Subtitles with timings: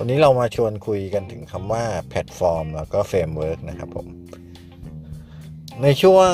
[0.00, 4.06] วันนี้เรามาชวนคุยกันถึงคำว่าแพลตฟอร์มแล้วก็ framework นะครับผม
[5.82, 6.32] ในช่วง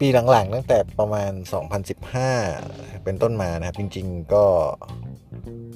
[0.00, 1.32] ปีหลังๆ ตั้งแต่ประมาณ
[2.18, 4.44] 2015 เป็นต้นมานะครับ จริงๆก็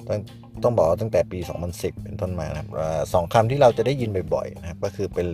[0.07, 0.19] ต้อง
[0.63, 1.39] ต้องบอกว่าตั้งแต่ปี
[1.71, 2.69] 2010 เป็นต้นมานะครับ
[3.13, 5.27] สองคำที่เราจะได้ยินบ่อยๆนะครับ ก็คือเป็น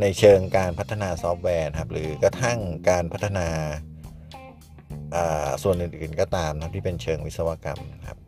[0.00, 2.58] ในเชิงการพัฒนาซอฟต์แวร์นะครับ หรือกระทั่ง
[2.90, 3.48] การพัฒนา
[5.62, 8.18] ส่วนอื่นๆก็ตามนะที่เป็นเชิงวิศวกรรมนะครับ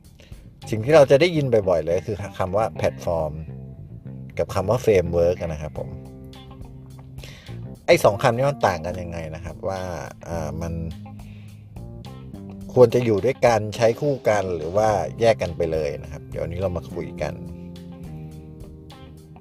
[0.70, 3.32] สิ่งที่เราจะได้ยินบ่อยๆเลยคือคำว่าแพลตฟอร์ม
[4.38, 5.88] กับคำว่า framework นะครับผม
[7.86, 9.80] ไอ้สองคำนี้มันต่างกันยังไงนะครับว่า
[10.28, 10.72] อ่ามัน
[12.74, 14.88] ควรจะอยู่ด้วยกันใช้คู่กันหรือว่า
[15.20, 17.32] แยกกันไปเลยนะครับ เดี๋ยวนี้เรามาคุยกัน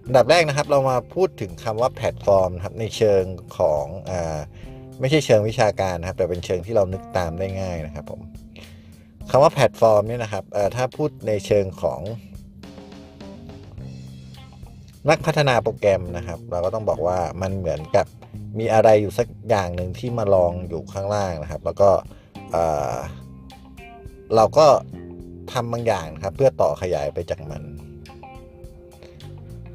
[0.06, 3.24] อันดับแรกนะครับเรามาพูดถึงคำว่าแพลตฟอร์มครับในเชิง
[3.58, 4.14] ของอ
[5.00, 8.22] ไม่ใช่เชิงวิชาการนะครับ แต่เป็นเชิงที่เรานึกตามได้ง่ายนะครับผม
[9.30, 10.44] คำว่าแพลตฟอร์มเนี่ยนะครับ
[10.76, 12.02] ถ้าพูดในเชิงของ
[15.10, 18.08] นักพัฒนาโปรแกรมนะครับ เราก็ต้องบอกว่ามันเหมือนกับ
[18.60, 21.90] มีอะไรอยู่สักอย่างหนึ่งที่มาลองอยู่ข้างล่างนะครับ แล้วก็
[24.36, 24.66] เราก็
[25.52, 27.64] ทำบางอย่างครับ เพื่อต่อขยายไปจากมัน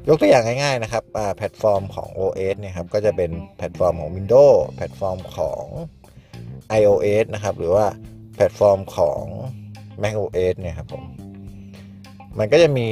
[0.07, 1.03] ยกตัวอย่างง่ายๆนะครับ
[1.37, 5.63] แแพลตฟอร์มของ OS เนี่ยครับก็จะเป็นแพลตฟอร์มของ Windows แพลตฟอร์มของ
[6.79, 7.85] iOS นะครับ หรือว่า
[8.39, 9.23] พลตฟอร์มของ
[10.01, 11.03] macOS เนี่ยครับผม
[12.37, 12.87] มันก็จะมี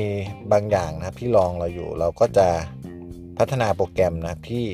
[0.51, 2.47] บางอย่างนะครับที่รองเราอยู่ เราก็จะ
[3.37, 4.65] พัฒนาโปรแกรมนะที่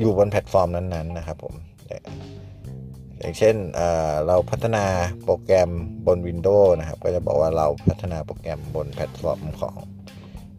[0.00, 1.54] อยู่บนแพลตฟอร์มนั้นๆนะครับผม
[3.18, 3.56] อย่างเช่น
[4.26, 4.84] เราพัฒนา
[5.24, 5.70] โปรแกรม
[6.06, 9.76] บน Windows นะครับ ก็จะบอกว่าเราพัฒนาโปรแกรมบนแพลตฟอร์มของ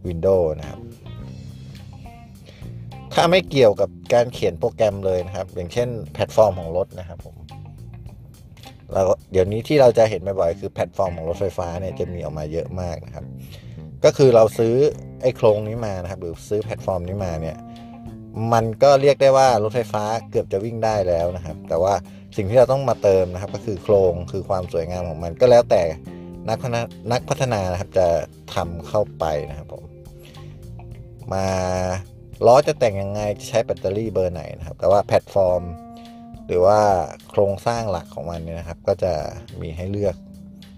[0.07, 0.79] Windows นะครับ
[3.15, 7.35] ถ้าไม่เกี่ยวกับการเขียนโปรแกรมเลยนะครับ อย่างเช่นแพลตฟอร์มของรถนะครับผม
[8.91, 13.25] เราเดี๋ยวนี้ที่เราจะเห็นบ่อยๆคือแพลตฟอร์มของรถไฟฟ้าเนี่ยจะมีออกมาเยอะมากนะครับ
[14.05, 14.75] ก็คือเราซื้อ
[15.21, 17.57] ไอ้โครงนี้มานะครับ หรือซื้อแพลตฟอร์มนี้มาเนี่ย
[18.53, 21.93] มันก็เรียกได้ว่ารถไฟฟ้าเกือบจะวิ่งได้แล้วนะครับ แต่ว่า
[22.35, 25.81] สิ่งที่เราต้องมาเติมนะครับ ก็คือโครงคือความสวยงามของมันก็แล้วแต่
[26.49, 28.07] นักพัฒนานักพัฒนานะครับจะ
[28.55, 29.83] ทำเข้าไปนะครับผม
[31.33, 31.47] มา
[32.45, 35.63] ล้อจะแต่งยังไงจะใช้แบตเตอรี่เบอร์ไหนนะครับ แต่ว่าแพลตฟอร์ม
[36.47, 36.79] หรือว่า
[37.29, 39.13] โครงสร้างหลักของมันเนี่ยนะครับ ก็จะ
[39.61, 40.15] มีให้เลือก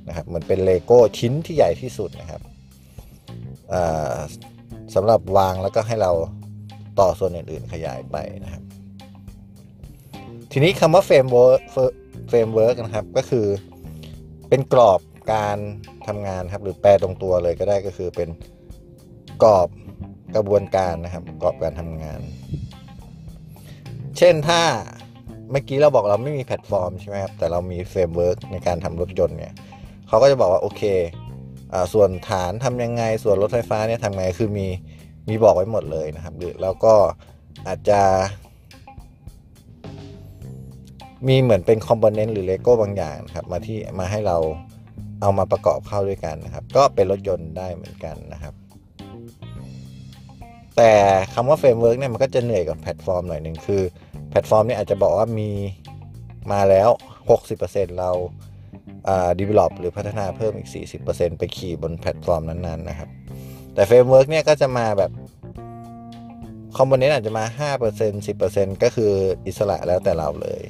[0.08, 2.42] นะครับเหมือนเป็นเลโก้ชิ้นที่ใหญ่ที่สุดนะครับ
[4.96, 6.12] สำหรับวางแล้วก็ให้เรา
[7.00, 8.64] ต่อส่วนอื่นๆขยายไปนะครับ
[10.52, 11.62] ทีนี้คำว่า framework
[12.30, 13.46] framework นะครับก็คือ
[14.50, 15.00] เป็นกรอบ
[15.34, 15.58] การ
[16.08, 18.30] ทำงานครับหรือแปลตรงตัวเลยก็ได้ก็คือเป็น
[19.44, 19.70] กรอบ
[20.36, 22.20] กระบวนการนะครับกรอบการทำงาน
[24.18, 24.62] เช่นถ้า
[25.52, 29.54] เมื่อกี้เราบอกเราไม่มีแพลตฟอร์มใช่ไหมครับแต่เรามี framework ในการทำรถยนต์เนี่ย
[30.08, 30.82] เขาก็จะบอกว่าโอเค
[31.74, 34.68] อ่าส่วนฐานทำยังไง ส่วนรถไฟฟ้าเนี่ยทำไงคือมี
[35.30, 36.94] มีบอกไว้หมดเลยนะครับหรือแล้วก็
[37.68, 38.02] อาจจะ
[41.28, 44.38] มีเหมือนเป็น component หรือเลโก้บางอย่างนะครับ มาที่มาให้เรา
[45.22, 48.54] เอามาประกอบเข้าด้วยกันนะครับ ก็เป็นรถยนต์ได้เหมือนกันนะครับ
[50.78, 50.94] แต่
[51.34, 53.82] คำว่า framework เนี่ยมันก็จะเหนื่อยกับแพลตฟอร์มหน่อยหนึ่งคือ
[54.30, 55.50] แพลตฟอร์มเนี้ยอาจจะบอกว่ามี
[56.52, 56.90] มาแล้ว
[57.44, 58.12] 60%เรา
[59.08, 60.70] อ่า develop หรือพัฒนาเพิ่มอีก
[61.04, 63.10] 40%ไปขี่บนแพลตฟอร์มนั้นๆนะครับ
[63.74, 65.12] แต่ framework เนี่ยก็จะมาแบบ
[66.78, 67.46] component อาจจะมา
[67.88, 69.12] 5% 10%ก็คือ
[69.48, 70.62] อิสระแล้วแต่เราเลย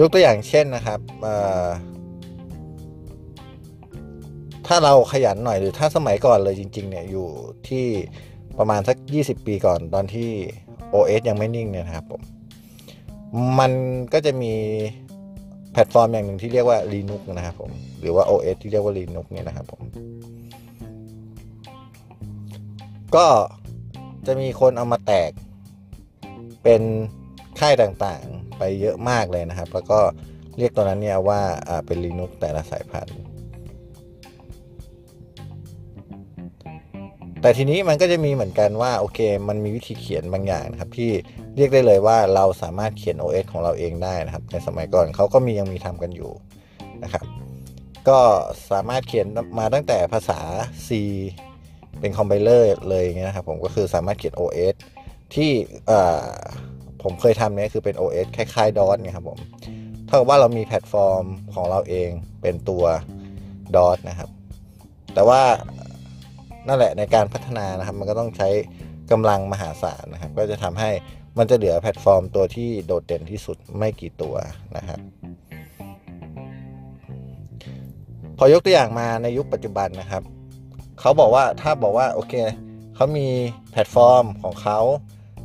[0.00, 1.00] ยกตัวอย่างเช่นนะครับ
[4.74, 7.28] ถ้าเราขยันหน่อยหรือถ้าสมัยก่อนเลยจริง ๆ เนี่ยอยู่
[7.68, 7.86] ที่
[8.58, 10.30] ประมาณสัก 20 ปีก่อนตอนที่
[10.94, 12.22] OS ยังไม่นิ่งเนี่ยนะครับผม
[13.58, 13.72] มัน
[14.12, 14.52] ก็จะมี
[15.72, 17.70] แพลตฟอร์มอย่างหนึ่งที่เรียกว่า Linux นะครับผม
[18.00, 19.82] หรือว่า OS ที่เรียกว่า Linux เนี่ยนะครับผม
[23.16, 23.26] ก็
[24.26, 25.30] จะมีคนเอามาแตก
[26.62, 26.82] เป็น
[27.60, 29.98] ค่ายต่างๆ ไปเยอะมากเลยนะครับ แล้วก็
[30.58, 31.40] เรียกตัวนั้นเนี่ยว่า
[31.86, 33.31] เป็น Linux แต่ละสายพันธุ์
[37.42, 39.18] แต่ทีนี้มันก็จะมีเหมือนกันว่าโอเค
[39.48, 41.10] มันมีวิธีเขียนบางอย่างนะครับที่
[41.56, 46.30] เรียกได้เลยว่าเราสามารถเขียน OS ของเราเองได้นะครับ ในสมัยก่อนเขาก็มียังมีทำกันอยู่
[47.02, 47.24] นะครับ
[48.08, 48.18] ก็
[48.70, 49.26] สามารถเขียน
[49.58, 50.40] มาตั้งแต่ภาษา
[50.86, 50.90] C
[52.00, 54.74] เป็น compiler เลยอย่างเงี้ยนะครับผมก็คือสามารถเขียน OS
[55.34, 55.50] ที่
[57.02, 59.38] ผมเคยทำเนี่ยคือเป็น OS คล้ายๆ DOS ไงครับผม
[60.06, 61.24] เท่ากับว่าเรามีแพลตฟอร์ม
[61.54, 62.10] ของเราเอง
[62.42, 62.84] เป็นตัว
[63.74, 64.28] DOS นะครับ
[65.14, 65.42] แต่ว่า
[66.66, 68.48] นั่นแหละในการพัฒนานะครับ มันก็ต้องใช้
[69.10, 70.90] กำลังมหาศาลนะครับ ก็จะทำให้
[71.38, 74.34] มันจะเหลือแพลตฟอร์มตัวที่โดดเด่นที่สุดไม่กี่ตัว
[74.76, 74.98] นะครับ
[78.38, 80.22] พอยกตัวอย่างมาในยุคปัจจุบันนะครับ
[81.00, 82.34] เขาบอกว่าถ้าบอกว่าโอเค
[82.94, 83.26] เขามี
[83.70, 84.78] แพลตฟอร์มของเขา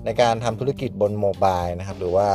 [0.06, 2.30] ในการทำธุรกิจบน mobile นะครับ หรือว่า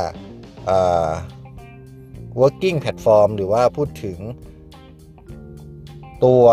[2.39, 4.17] working platform หรือว่าพูดถึง
[6.25, 6.43] ตัว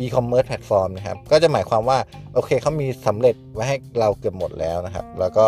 [0.00, 1.98] e-commerce platform นะครับ ก็จะหมายความว่า
[2.34, 5.44] โอเคเขามีสำเร็จไว้ให้เราเกือบหมดแล้วนะครับ แล้วก็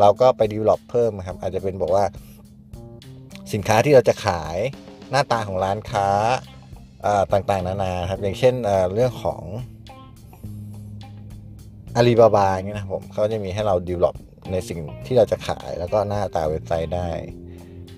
[0.00, 2.04] เราก็ไป develop เพิ่มครับ อาจจะเป็นบอกว่า
[3.52, 4.56] สินค้าที่เราจะขาย
[5.10, 6.08] หน้าตาของร้านค้า
[7.32, 8.54] ต่างๆ นานาครับ อย่างเช่น
[8.94, 9.42] เรื่องของ
[11.96, 14.16] อาลีบาบาเงี้ยนะผมเขาจะมีให้เรา develop
[14.52, 17.08] ในสิ่งที่เราจะขายแล้วก็หน้าตาเว็บไซต์ได้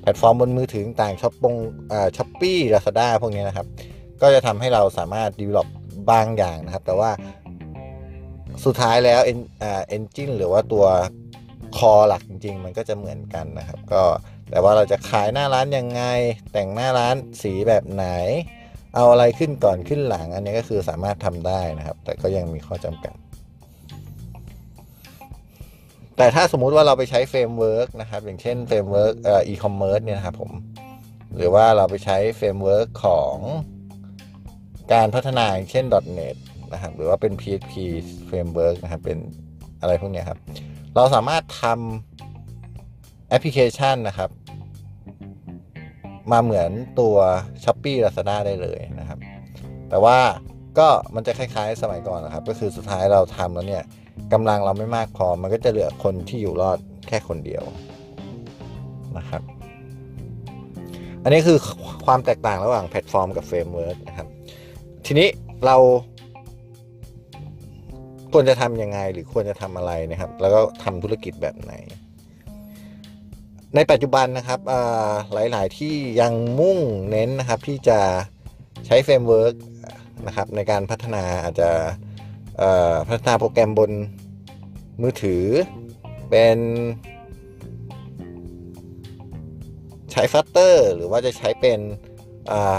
[0.01, 3.67] แพลตฟอร์มบนมือถือต่าง Shopee Shopee Lazada พวกนี้นะครับ
[4.21, 5.69] ก็จะทำให้เราสามารถ develop
[6.11, 7.11] บางอย่างนะครับ แต่ว่า
[8.65, 9.39] สุดท้ายแล้ว engine
[9.89, 10.87] engine หรือว่าตัว
[11.77, 14.03] core หลักจริง ๆ มันก็จะเหมือนกันนะครับ ก็
[14.51, 16.03] แต่ว่าเราจะขายหน้าร้านยังไง
[16.53, 18.07] แต่งหน้าร้านสีแบบไหน
[18.95, 23.15] เอาอะไรขึ้นก่อนขึ้นหลัง อันนี้ก็คือสามารถทำได้นะครับ แต่ก็ยังมีข้อจำกัด
[26.17, 29.15] แต่ถ้าสมมุติว่าเราไปใช้ framework นะครับ อย่างเช่น framework
[29.49, 30.53] อีคอมเมิร์ซเนี่ยนะครับผม
[31.37, 33.37] หรือว่าเราไปใช้ framework ของ
[34.93, 35.85] การพัฒนาอย่างเช่น
[36.19, 36.37] .NET
[36.73, 37.73] นะครับหรือว่าเป็น PHP
[38.29, 39.19] framework นะครับเป็น
[39.81, 40.39] อะไรพวกนี้ครับ
[40.95, 44.31] เราสามารถทำแอปพลิเคชันนะครับ
[46.33, 46.71] มาเหมือน
[47.01, 47.17] ตัว
[47.65, 49.19] s h o p e e Lazada ได้เลยนะครับ
[49.91, 50.19] แต่ว่า
[50.79, 53.85] ก็มันจะคล้ายๆสมัยก่อนนะครับ ก็คือสุดท้ายเราทำแล้วเนี่ย
[54.33, 57.65] กำลังเราไม่มากพอ มันก็จะเหลือคนที่อยู่รอดแค่คนเดียว
[59.19, 59.43] นะครับ
[61.23, 61.59] อันนี้คือ
[62.07, 64.29] ความแตกต่างระหว่างแพลตฟอร์มกับ framework นะครับ
[65.07, 65.29] ทีนี้
[65.67, 65.77] เรา
[68.33, 71.73] ควรจะทำยังไงหรือควรจะทำอะไรนะครับ แล้วก็ทำธุรกิจแบบไหน
[73.75, 74.61] ในปัจจุบันนะครับ
[75.33, 76.79] หลาย ๆ ที่ยังมุ่ง
[77.11, 78.01] เน้นนะครับที่จะ
[78.87, 79.55] ใช้ framework
[80.27, 81.71] นะครับในการพัฒนาอาจจะ
[83.09, 83.91] พัฒนาโปรแกรมบน
[85.03, 85.45] มือถือ
[86.31, 86.59] เป็น
[90.13, 91.81] ใช้ Flutter หรือว่าจะใช้เป็น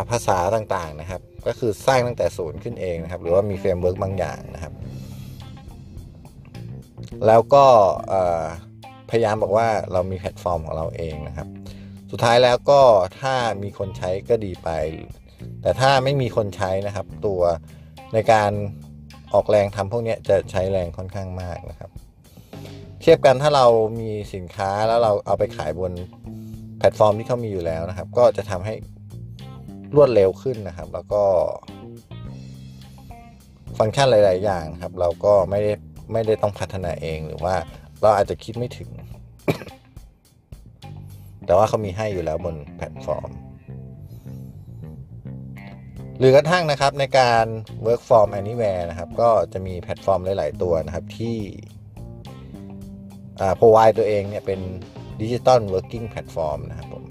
[0.09, 4.73] ภาษาต่าง ๆ นะครับ ก็คือสร้างตั้งแต่ศูนย์ขึ้นเองนะครับ หรือว่ามี framework บางอย่างนะครับ
[7.27, 7.65] แล้วก็
[9.09, 11.47] พยายามบอกว่าเรามีแพลตฟอร์มของเราเองนะครับ
[12.11, 12.81] สุดท้ายแล้วก็
[13.19, 14.69] ถ้ามีคนใช้ก็ดีไป
[15.61, 17.41] แต่ถ้าไม่มีคนใช้นะครับ ตัว
[18.13, 18.51] ในการ
[19.33, 21.89] ออกแรงทำพวกนี้จะใช้แรงค่อนข้างมากนะครับ
[23.01, 23.65] เทียบกันถ้าเรา
[23.99, 25.91] มีสินค้าแล้วเราเอาไปขายบน
[26.77, 28.73] แพลตฟอร์มที่เขามีอยู่แล้วนะครับ ก็จะทำให้
[29.95, 31.23] รวดเร็วขึ้นนะครับ แล้วก็
[33.77, 35.71] ฟังก์ชันหลาย ๆ อย่างครับ เราก็ไม่ได้
[36.11, 37.55] ไม่ได้ต้องพัฒนาเองหรือว่า
[38.01, 38.89] เราอาจจะคิดไม่ถึง
[41.45, 43.29] แต่ว่าเขามีให้อยู่แล้วบนแพลตฟอร์ม
[46.19, 47.45] หรือกระทั่งนะครับในการ
[47.85, 51.37] work from anywhere นะครับ ก็จะมีแพลตฟอร์มหลาย ๆ ตัวนะครับที่
[53.59, 54.59] provide ตัวเองเนี่ยเป็น
[55.21, 57.02] digital working platform นะครับผม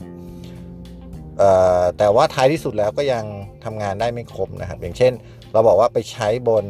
[1.99, 3.25] แต่ว่าท้ายที่สุดแล้วก็ยัง
[3.65, 5.13] ทำงานได้ไม่ครบนะครับอย่างเช่น
[5.53, 6.65] เราบอกว่าไปใช้บน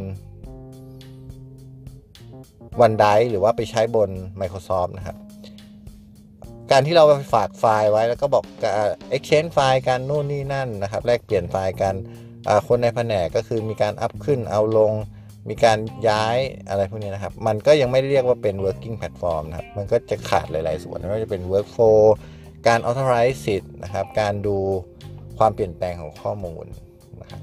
[2.81, 4.11] วันไดหรือว่าไปใช้บน
[4.41, 5.17] Microsoft นะครับ
[6.71, 8.45] การที่เราไปฝากไฟล์ไว้แล้วก็บอก
[9.15, 11.95] exchange ไฟล์กันนู่นนี่นั่นนะครับแลกเปลี่ยนไฟล์กัน
[12.69, 14.93] คนในแผนกก็คือมีการอัพขึ้นเอาลง
[15.49, 16.37] มีการย้าย
[16.69, 22.01] อะไรพวกนี้นะครับ มันก็ยังไม่เรียกว่าเป็น working platform นะครับ มันก็จะขาดหลาย ๆ ส่วนไม่ว่าจะเป็น workflow
[22.67, 24.57] การ authorize สิทธิ์นะครับ การดู
[25.39, 26.67] ความเปลี่ยนแปลงของข้อมูล
[27.21, 27.43] นะครับ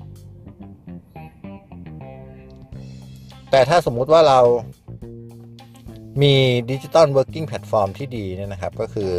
[3.52, 4.40] แต่ถ้าสมมุติว่าเรา
[6.22, 6.34] มี
[6.72, 9.12] digital working platform ที่ดีเนี่ยนะครับ ก็คือ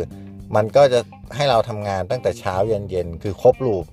[0.56, 1.00] มันก็จะ
[1.36, 3.86] ให้เราทำงานตั้งแต่เช้ายันเย็นคือครบ loop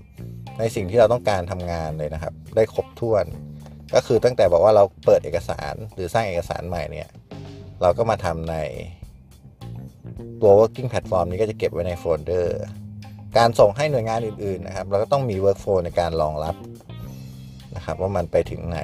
[0.60, 3.26] ในสิ่งที่เราต้องการทำงานเลยนะครับ ได้ครบถ้วน
[3.94, 7.10] ก็คือตั้งแต่บอกว่าเราเปิดเอกสารหรือสร้างเอกสารใหม่เนี่ย
[7.82, 8.56] เราก็มาทำใน
[10.42, 12.60] ตัว working platform นี้ก็จะเก็บไว้ในโฟลเดอร์
[13.38, 16.56] การส่งให้หน่วยงานอื่นๆนะครับเราก็ต้องมี workflow ในการรองรับ
[17.76, 18.80] นะครับว่ามันไปถึงไหน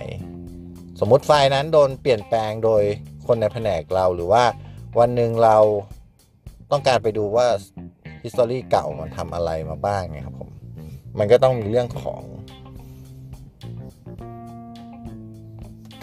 [0.99, 2.83] สมมุติไฟล์นั้นโดนเปลี่ยนแปลงโดย
[3.27, 4.43] คนในแผนกเราหรือว่า
[4.99, 5.57] วันหนึ่งเรา
[6.71, 7.47] ต้องการไปดูว่า
[8.23, 10.51] history เก่ามันทำอะไรมาบ้างไงครับผม
[11.19, 12.21] มันก็ต้องมีเรื่องของ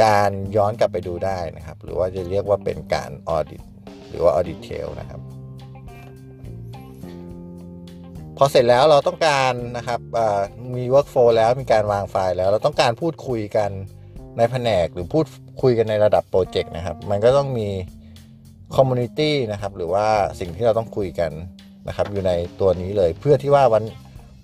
[0.05, 3.63] การย้อนกลับไปดูได้นะครับ หรือว่าจะเรียกว่าเป็นการ audit
[4.11, 5.21] หรือว่าออดิตเทลนะครับ
[8.37, 10.01] พอเสร็จแล้วเราต้องการนะครับ
[10.77, 13.71] มี workflow แล้วมีการวางไฟล์แล้ว เราต้องการพูดคุยกัน
[14.37, 15.27] ในแผนกหรือพูด
[15.63, 17.69] คุยกันในระดับโปรเจกต์นะครับ มันก็ต้องมี
[18.77, 20.07] คอมมูนิตี้นะครับหรือว่า
[20.41, 21.31] สิ่งที่เราต้องคุยกัน
[21.89, 23.85] นะครับ อยู่ในตัวนี้เลยเพื่อที่ว่าวัน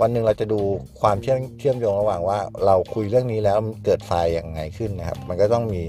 [0.00, 0.60] วันหนึ่งเราจะดู
[1.00, 5.82] ความเชื่อมเชื่อมโยงระหว่างว่าเราคุยเรื่องนี้แล้วเกิดไฟล์อย่างไงขึ้นนะครับ มันก็ต้องมี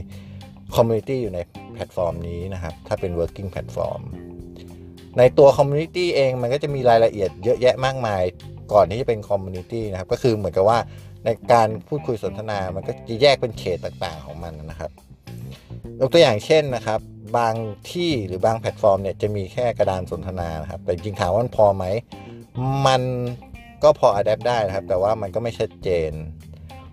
[0.76, 1.40] คอมมูนิตี้อยู่ใน
[1.78, 4.02] แพลตฟอร์มนี้นะครับ ถ้าเป็น working platform
[5.18, 8.24] ในตัวคอมมูนิตี้เองมันก็จะมีรายละเอียดเยอะแยะมากมาย
[8.74, 10.80] ก่อนที่จะเป็นคอมมูนิตี้นะครับ ก็คือเหมือนกับว่า
[11.26, 14.92] ในการพูดคุยสนทนา มันก็จะแยกเป็นเขตต่างๆของมันนะครับ
[16.00, 17.00] ยกตัวอย่างเช่นนะครับ
[17.38, 17.56] บาง
[17.92, 21.86] ที่หรือบางแพลตฟอร์มเนี่ยจะมีแค่กระดานสนทนานะครับ แต่จริงถามว่ามันพอไหม
[22.88, 23.02] มัน
[23.84, 26.12] ก็พอ adapt ได้นะครับ แต่ว่ามันก็ไม่ชัดเจน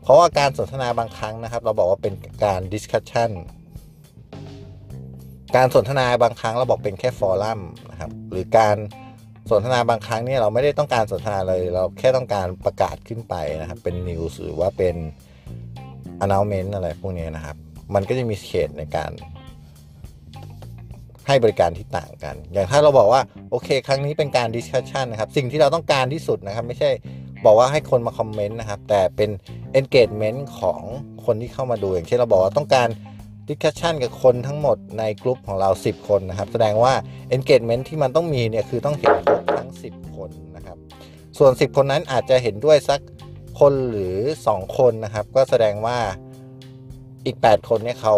[0.03, 2.15] เพราะว่าการสนทนาบางครั้งนะครับ เราบอกว่าเป็น
[2.45, 3.31] การ discussion
[5.57, 8.77] การสนทนาบางครั้งเราบอกเป็นแค่ฟอรัมนะครับหรือการ
[9.51, 14.97] สนทนาบางครั้งเนี่ยเราไม่ได้ต้องการสนทนาเลย เราแค่ต้องการประกาศขึ้นไปนะครับ เป็นนิวส์หรือว่าเป็น
[16.25, 17.57] announcement อะไรพวกนี้นะครับ
[17.95, 19.11] มันก็จะมีเขตในการ
[21.27, 23.21] ให้บริการที่ต่างกัน อย่างถ้าเราบอกว่า
[23.51, 26.91] โอเค ครั้งนี้เป็นการ discussion นะครับ สิ่งที่เราต้องการที่สุดนะครับ ไม่ใช่
[27.45, 29.31] บอกว่าให้คนมาคอมเมนต์นะครับ แต่เป็น
[29.81, 30.81] engagement ของ
[31.25, 32.89] คนที่เข้ามาดู อย่างเช่นเราบอกว่าต้องการ
[33.49, 36.93] discussion กับคนทั้งหมดในกลุ่มของเรา 10 คนนะครับ แสดงว่า
[37.37, 40.77] engagement ที่มันต้องมีเนี่ยคือต้องเห็นครบทั้ง 10 คนนะครับ
[41.39, 43.01] ส่วน 10 คนนั้นอาจจะเห็นด้วยสัก
[43.61, 44.17] คนหรือ
[44.49, 45.99] 2 คนนะครับ ก็แสดงว่า
[47.27, 48.17] อีก 8 คนเนี่ยเขา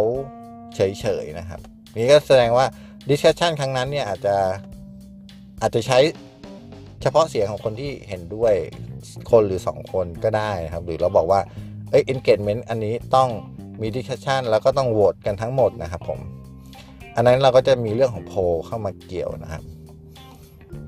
[0.74, 1.60] เฉยๆนะครับ
[1.96, 2.66] นี่ก็แสดงว่า
[3.08, 4.36] discussion ครั้งนั้นเนี่ยอาจจะ
[5.62, 5.98] อาจจะใช้
[7.02, 8.54] เฉพาะเสียงของคนที่เห็นด้วย
[9.30, 11.40] คนหรือ 2 คนก็ได้นะครับ หรือเราบอกว่า
[11.90, 13.28] เอ้ย engagement อันนี้ต้อง
[13.80, 16.20] มี discussion แล้วก็ต้องโหวตกันทั้งหมดนะครับผม
[17.16, 18.34] อันนั้นเราก็จะมีเรื่องของโพ
[18.66, 19.62] เข้ามาเกี่ยวนะครับ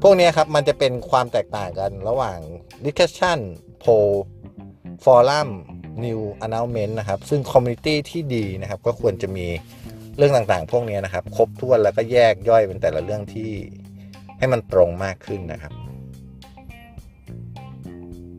[0.03, 2.39] พวกนี้ครับมันจะเป็นความแตกต่างกันระหว่าง
[2.85, 3.39] discussion
[3.81, 3.85] poll
[5.05, 5.51] forum
[6.05, 9.47] news announcement นะครับ ซึ่งคอมมูนิตี้ที่ดีนะครับ ก็ควรจะมี
[10.17, 13.51] เรื่องต่างๆ พวกนี้นะครับ ครบถ้วนแล้วก็แยกย่อยเป็นแต่ละเรื่องที่
[14.39, 15.73] ให้มันตรงมากขึ้นนะครับ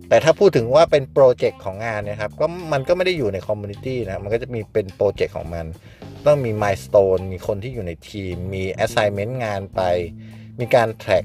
[0.10, 5.66] แต่ถ้าพูดถึงว่าเป็นโปรเจกต์ของงานนะครับก็มันก็ไม่ได้อยู่ในคอมมูนิตี้นะมันก็จะมีเป็นโปรเจกต์ของมัน
[6.26, 9.82] ต้องมี milestone มีคนที่อยู่ในทีม มี assignment งานไป
[10.60, 11.24] มีการ track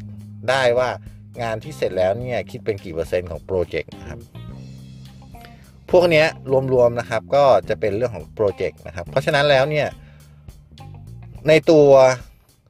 [0.51, 0.89] ได้ว่า
[1.43, 4.21] งานที่เสร็จแล้วเนี่ยคิดเป็นกี่เปอร์เซ็นต์ของโปรเจกต์นะครับ
[5.91, 6.25] พวกนี้
[6.75, 9.89] รวมๆนะครับก็จะเป็นเรื่องของโปรเจกต์นะครับเพราะฉะนั้นแล้วเนี่ย
[11.49, 11.89] ในตัว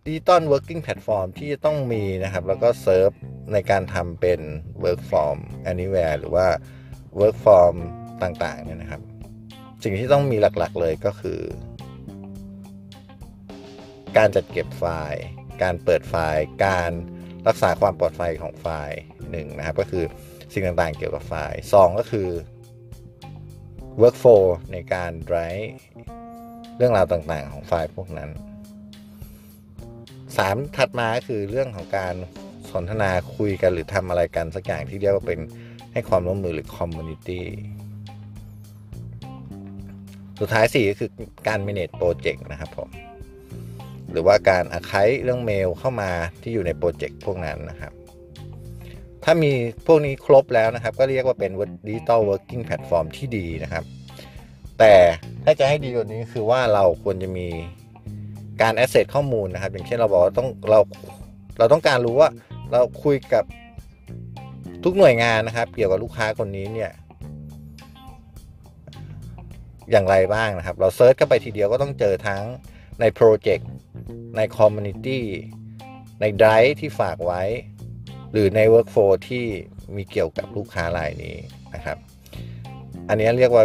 [0.06, 3.10] Digital Working Platform ที่จะต้องมีนะครับ แล้วก็เซิร์ฟ
[3.52, 4.40] ในการทำเป็น
[4.84, 5.36] Work from
[5.72, 6.46] Anywhere หรือว่า
[7.20, 7.74] Work from
[8.22, 9.02] ต่างๆเนี่ยนะครับ
[9.82, 11.40] สิ่งที่ต้องมีหลักๆเลยก็คือ
[14.16, 15.22] การจัดเก็บไฟล์
[15.62, 16.90] การเปิดไฟล์ การ
[17.48, 18.96] รักษาความปลอดภัยของไฟล์
[19.30, 20.04] หนึ่งนะครับ ก็คือ
[20.52, 22.28] สิ่งต่างๆเกี่ยวกับไฟล์ 2 ก็คือ
[24.00, 25.68] workflow ในการ drive
[26.76, 28.30] เรื่องราวต่างๆ ของไฟล์พวกนั้น
[29.94, 32.14] 3 ถัดมาคือเรื่องของการ
[32.74, 35.40] สนทนาคุยกันหรือทำอะไรกันสักอย่างที่เรียกว่าเป็น
[35.92, 37.40] ให้ความร่วมมือหรือ community
[40.40, 41.10] สุดท้าย4ก็คือ
[41.48, 42.88] การ manage project นะครับผม
[44.10, 46.10] หรือว่าการอาคายเรื่องเมลเข้ามา
[46.42, 47.92] ที่อยู่ในโปรเจกต์พวกนั้นนะครับ
[49.24, 49.52] ถ้ามี
[49.86, 51.52] พวกนี้ครบแล้วนะครับ ก็เรียกว่าเป็น
[51.86, 53.84] Digital Working Platform ที่ดีนะครับ
[54.78, 54.94] แต่
[55.44, 57.48] ถ้าจะให้ดีกว่านี้คือว่าเราควรจะมี
[58.62, 60.80] การ access ข้อมูลนะครับ อย่างเช่นเราบอกว่าต้องเรา
[61.58, 62.28] เราต้องการรู้ว่า
[62.74, 63.44] เราคุยกับ
[64.84, 66.92] ทุกหน่วยงานนะครับ เกี่ยวกับลูกค้าคนนี้เนี่ย
[69.90, 72.42] อย่างไรบ้างนะครับ เราเซิร์ชเข้าไปทีเดียวก็ต้องเจอทั้ง
[73.00, 73.70] ในโปรเจกต์
[74.36, 75.24] ในคอมมูนิตี้
[76.20, 77.42] ใน drive ที่ฝากไว้
[78.32, 79.44] หรือใน Workflow ที่
[79.96, 81.36] มีเกี่ยวกับลูกค้ารายนี้
[81.74, 81.98] นะครับ
[83.08, 83.64] อันนี้เรียกว่า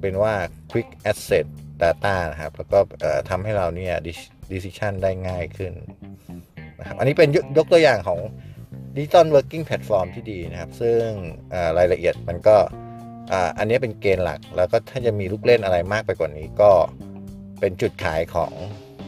[0.00, 0.34] เป็นว่า
[0.70, 1.46] Quick Access
[1.82, 2.78] Data นะครับ แล้วก็
[3.28, 3.94] ทำให้เราเนี่ย
[4.50, 5.72] Decision ได้ง่ายขึ้น
[6.82, 8.20] นะครับอันนี้เป็นยกตัวอย่างของ
[8.96, 11.04] Digital Working Platform ที่ดีนะครับ ซึ่ง
[11.78, 12.56] รายละเอียดมันก็
[13.58, 16.70] อันนี้เป็นเกณฑ์หลัก แล้วก็ถ้าจะมีลูกเล่นอะไรมากไปกว่านี้ก็
[17.60, 18.52] เป็นจุดขายของ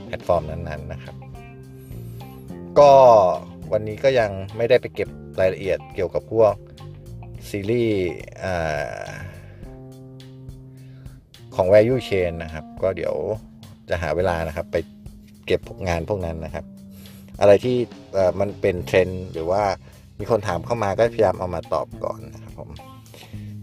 [0.06, 1.14] แพลตฟอร์มนั้นๆนะครับ
[2.78, 2.92] ก็
[3.72, 5.08] วันนี้ก็ยังไม่ได้ไปเก็บ
[5.40, 6.54] รายละเอียดเกี่ยวกับพวก
[7.48, 8.10] ซีรีส์
[11.54, 13.14] ของ value chain นะครับ ก็เดี๋ยว
[13.88, 14.76] จะหาเวลานะครับไป
[15.46, 16.64] เก็บงานพวกนั้นนะครับ
[17.40, 17.76] อะไรที่
[18.40, 19.62] มันเป็นเทรนด์หรือว่า
[20.18, 22.70] มีคนถามเข้ามาก็พยายามเอามาตอบก่อนนะครับผม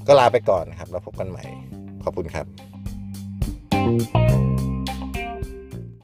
[0.07, 1.43] ก็ลาไปก่อนนะครับ แล้วพบกันใหม่
[2.03, 2.45] ขอบคุณครับ
[3.71, 4.30] thank you